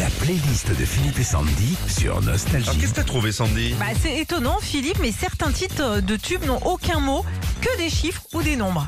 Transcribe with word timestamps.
La 0.00 0.08
playlist 0.20 0.68
de 0.78 0.84
Philippe 0.84 1.18
et 1.18 1.22
Sandy 1.22 1.76
sur 1.88 2.20
Nostalgie. 2.20 2.68
Alors 2.68 2.80
qu'est-ce 2.80 2.90
que 2.90 2.96
t'as 2.96 3.04
trouvé 3.04 3.32
Sandy? 3.32 3.74
Bah, 3.78 3.86
c'est 4.02 4.18
étonnant, 4.18 4.58
Philippe, 4.60 4.98
mais 5.00 5.12
certains 5.12 5.52
titres 5.52 6.00
de 6.00 6.16
tubes 6.16 6.44
n'ont 6.44 6.60
aucun 6.66 7.00
mot, 7.00 7.24
que 7.62 7.74
des 7.78 7.88
chiffres 7.88 8.22
ou 8.34 8.42
des 8.42 8.56
nombres. 8.56 8.86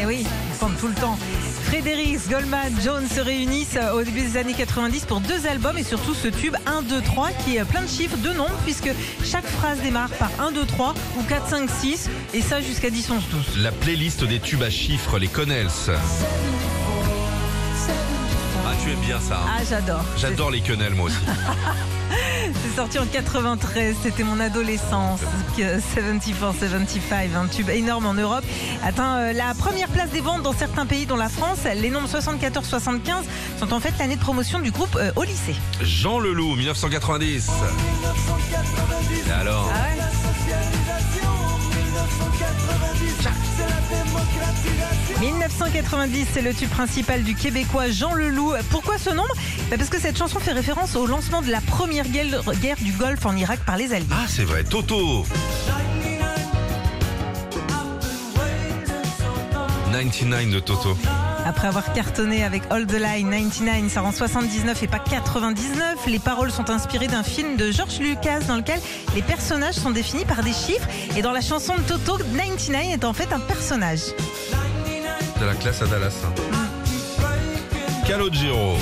Eh 0.00 0.06
oui, 0.06 0.24
ils 0.24 0.58
comptent 0.58 0.78
tout 0.78 0.86
le 0.86 0.94
temps. 0.94 1.18
Frédéric, 1.64 2.20
Goldman, 2.30 2.72
Jones 2.82 3.06
se 3.06 3.20
réunissent 3.20 3.76
euh, 3.76 3.92
au 3.92 4.02
début 4.02 4.22
des 4.22 4.36
années 4.38 4.54
90 4.54 5.04
pour 5.04 5.20
deux 5.20 5.46
albums 5.46 5.76
et 5.76 5.82
surtout 5.82 6.14
ce 6.14 6.28
tube 6.28 6.54
1, 6.66 6.82
2, 6.82 7.02
3 7.02 7.30
qui 7.44 7.56
est 7.56 7.64
plein 7.64 7.82
de 7.82 7.88
chiffres, 7.88 8.16
de 8.16 8.30
nombres, 8.30 8.58
puisque 8.64 8.90
chaque 9.22 9.46
phrase 9.46 9.78
démarre 9.80 10.10
par 10.10 10.30
1, 10.40 10.52
2, 10.52 10.64
3 10.64 10.94
ou 11.18 11.22
4, 11.24 11.48
5, 11.48 11.68
6 11.68 12.10
et 12.32 12.40
ça 12.40 12.60
jusqu'à 12.60 12.90
10, 12.90 13.10
11, 13.10 13.22
12. 13.54 13.62
La 13.62 13.72
playlist 13.72 14.24
des 14.24 14.40
tubes 14.40 14.62
à 14.62 14.70
chiffres, 14.70 15.18
les 15.18 15.28
Connells. 15.28 15.68
Ah 19.08 19.18
bien 19.18 19.20
ça 19.20 19.36
hein 19.36 19.56
Ah, 19.58 19.62
j'adore. 19.66 20.04
J'adore 20.18 20.50
les 20.50 20.60
quenelles 20.60 20.94
moi 20.94 21.06
aussi. 21.06 21.16
C'est 22.62 22.76
sorti 22.76 22.98
en 22.98 23.06
93, 23.06 23.96
c'était 24.02 24.22
mon 24.22 24.38
adolescence. 24.38 25.20
Que 25.56 25.78
74-75, 25.78 27.34
un 27.36 27.46
tube 27.46 27.70
énorme 27.70 28.06
en 28.06 28.14
Europe, 28.14 28.44
atteint 28.84 29.18
euh, 29.18 29.32
la 29.32 29.54
première 29.54 29.88
place 29.88 30.10
des 30.10 30.20
ventes 30.20 30.42
dans 30.42 30.52
certains 30.52 30.86
pays, 30.86 31.06
dont 31.06 31.16
la 31.16 31.28
France. 31.28 31.60
Les 31.76 31.90
nombres 31.90 32.08
74-75 32.08 33.00
sont 33.58 33.72
en 33.72 33.80
fait 33.80 33.92
l'année 33.98 34.16
de 34.16 34.20
promotion 34.20 34.60
du 34.60 34.70
groupe 34.70 34.96
euh, 34.96 35.10
au 35.16 35.24
lycée. 35.24 35.56
Jean 35.82 36.18
Leloup, 36.18 36.56
1990. 36.56 37.50
Et 39.26 39.30
alors? 39.30 39.70
Ah 39.72 39.96
ouais? 39.96 40.77
1990, 45.58 46.26
c'est 46.32 46.42
le 46.42 46.54
tube 46.54 46.68
principal 46.68 47.24
du 47.24 47.34
Québécois 47.34 47.90
Jean 47.90 48.14
Leloup. 48.14 48.52
Pourquoi 48.70 48.96
ce 48.96 49.10
nombre? 49.10 49.34
Bah 49.68 49.76
Parce 49.76 49.90
que 49.90 49.98
cette 49.98 50.16
chanson 50.16 50.38
fait 50.38 50.52
référence 50.52 50.94
au 50.94 51.04
lancement 51.04 51.42
de 51.42 51.50
la 51.50 51.60
première 51.60 52.06
guerre 52.08 52.42
guerre 52.60 52.76
du 52.76 52.92
Golfe 52.92 53.26
en 53.26 53.36
Irak 53.36 53.58
par 53.66 53.76
les 53.76 53.92
Alliés. 53.92 54.06
Ah 54.12 54.26
c'est 54.28 54.44
vrai, 54.44 54.62
Toto 54.62 55.26
99 59.90 60.50
de 60.50 60.60
Toto. 60.60 60.96
Après 61.44 61.66
avoir 61.66 61.92
cartonné 61.92 62.44
avec 62.44 62.62
All 62.70 62.86
the 62.86 62.92
Line 62.92 63.30
99, 63.30 63.90
ça 63.90 64.02
rend 64.02 64.12
79 64.12 64.80
et 64.84 64.86
pas 64.86 65.00
99. 65.00 66.06
Les 66.06 66.20
paroles 66.20 66.52
sont 66.52 66.70
inspirées 66.70 67.08
d'un 67.08 67.24
film 67.24 67.56
de 67.56 67.72
George 67.72 67.98
Lucas 67.98 68.40
dans 68.46 68.56
lequel 68.56 68.78
les 69.16 69.22
personnages 69.22 69.74
sont 69.74 69.90
définis 69.90 70.24
par 70.24 70.44
des 70.44 70.52
chiffres. 70.52 70.88
Et 71.16 71.22
dans 71.22 71.32
la 71.32 71.40
chanson 71.40 71.74
de 71.74 71.82
Toto, 71.82 72.18
99 72.18 72.92
est 72.92 73.04
en 73.04 73.12
fait 73.12 73.32
un 73.32 73.40
personnage. 73.40 74.02
De 75.40 75.46
la 75.46 75.54
classe 75.54 75.82
à 75.82 75.86
Dallas. 75.86 76.14
Calogero. 78.06 78.76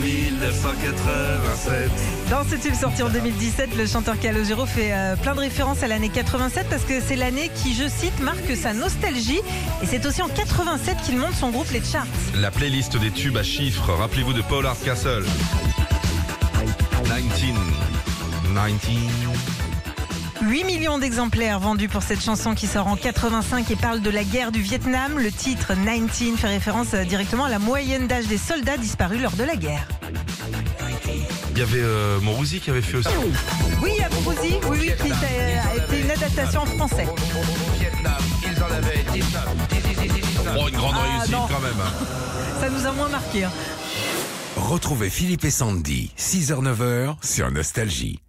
1987. 0.00 1.90
Dans 2.30 2.44
ce 2.44 2.56
tube 2.56 2.74
sorti 2.74 3.02
en 3.02 3.08
2017, 3.08 3.76
le 3.76 3.86
chanteur 3.86 4.18
Calogero 4.18 4.66
fait 4.66 4.92
euh, 4.92 5.16
plein 5.16 5.34
de 5.34 5.40
références 5.40 5.82
à 5.82 5.88
l'année 5.88 6.08
87 6.08 6.66
parce 6.68 6.82
que 6.82 7.00
c'est 7.00 7.16
l'année 7.16 7.50
qui, 7.54 7.74
je 7.74 7.88
cite, 7.88 8.18
marque 8.20 8.56
sa 8.56 8.72
nostalgie. 8.72 9.40
Et 9.82 9.86
c'est 9.86 10.04
aussi 10.06 10.22
en 10.22 10.28
87 10.28 10.96
qu'il 11.04 11.16
monte 11.16 11.34
son 11.34 11.50
groupe 11.50 11.70
Les 11.70 11.82
Charts. 11.82 12.06
La 12.34 12.50
playlist 12.50 12.96
des 12.96 13.10
tubes 13.10 13.36
à 13.36 13.42
chiffres. 13.42 13.92
Rappelez-vous 13.92 14.32
de 14.32 14.42
Paul 14.42 14.66
Hardcastle. 14.66 15.24
19. 17.04 17.56
19. 18.54 19.55
8 20.42 20.64
millions 20.64 20.98
d'exemplaires 20.98 21.58
vendus 21.60 21.88
pour 21.88 22.02
cette 22.02 22.22
chanson 22.22 22.54
qui 22.54 22.66
sort 22.66 22.86
en 22.88 22.96
85 22.96 23.70
et 23.70 23.76
parle 23.76 24.00
de 24.00 24.10
la 24.10 24.22
guerre 24.24 24.52
du 24.52 24.60
Vietnam. 24.60 25.18
Le 25.18 25.32
titre 25.32 25.72
19 25.74 26.36
fait 26.38 26.46
référence 26.46 26.88
euh, 26.94 27.04
directement 27.04 27.44
à 27.44 27.48
la 27.48 27.58
moyenne 27.58 28.06
d'âge 28.06 28.26
des 28.26 28.38
soldats 28.38 28.76
disparus 28.76 29.20
lors 29.20 29.32
de 29.32 29.44
la 29.44 29.56
guerre. 29.56 29.86
Il 31.52 31.58
y 31.58 31.62
avait 31.62 31.80
euh, 31.80 32.20
Morouzi 32.20 32.60
qui 32.60 32.68
avait 32.70 32.82
fait 32.82 32.98
aussi. 32.98 33.08
Oui, 33.82 33.92
à 34.04 34.08
Brouzy, 34.10 34.56
oui, 34.68 34.78
oui, 34.82 34.92
qui 35.02 35.10
euh, 35.10 35.58
a 35.72 35.76
été 35.76 36.00
une 36.02 36.10
adaptation 36.10 36.60
en 36.62 36.66
français. 36.66 37.06
Oh, 40.58 40.68
une 40.68 40.76
grande 40.76 40.94
Ah, 40.98 41.12
réussite 41.18 41.32
non. 41.32 41.46
quand 41.48 41.60
même. 41.60 41.80
hein. 41.80 42.60
Ça 42.60 42.68
nous 42.68 42.86
a 42.86 42.92
moins 42.92 43.08
marqué. 43.08 43.44
hein. 43.44 43.50
Retrouvez 44.56 45.10
Philippe 45.10 45.44
et 45.44 45.50
Sandy, 45.50 46.10
6h-9h 46.18 47.16
sur 47.22 47.50
Nostalgie. 47.50 48.20